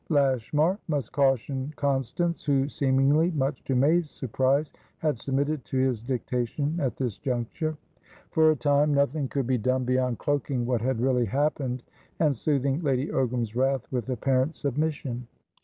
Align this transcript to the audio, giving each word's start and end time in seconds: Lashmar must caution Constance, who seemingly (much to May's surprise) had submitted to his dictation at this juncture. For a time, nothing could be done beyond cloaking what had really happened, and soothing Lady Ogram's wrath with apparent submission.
Lashmar 0.09 0.79
must 0.87 1.11
caution 1.11 1.71
Constance, 1.75 2.43
who 2.43 2.67
seemingly 2.67 3.29
(much 3.29 3.63
to 3.65 3.75
May's 3.75 4.09
surprise) 4.09 4.73
had 4.97 5.19
submitted 5.19 5.63
to 5.65 5.77
his 5.77 6.01
dictation 6.01 6.79
at 6.79 6.95
this 6.97 7.19
juncture. 7.19 7.77
For 8.31 8.49
a 8.49 8.55
time, 8.55 8.95
nothing 8.95 9.27
could 9.27 9.45
be 9.45 9.59
done 9.59 9.83
beyond 9.85 10.17
cloaking 10.17 10.65
what 10.65 10.81
had 10.81 10.99
really 11.01 11.25
happened, 11.25 11.83
and 12.19 12.35
soothing 12.35 12.79
Lady 12.81 13.09
Ogram's 13.09 13.55
wrath 13.55 13.85
with 13.91 14.09
apparent 14.09 14.55
submission. 14.55 15.27